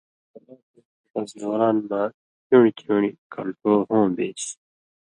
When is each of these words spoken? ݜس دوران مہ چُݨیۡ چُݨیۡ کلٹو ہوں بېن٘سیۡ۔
ݜس 1.11 1.29
دوران 1.39 1.75
مہ 1.89 2.01
چُݨیۡ 2.47 2.75
چُݨیۡ 2.79 3.15
کلٹو 3.33 3.71
ہوں 3.89 4.07
بېن٘سیۡ۔ 4.15 4.53